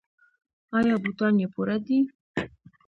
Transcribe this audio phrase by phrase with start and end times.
[0.77, 1.99] ایا بوټان یې پوره دي؟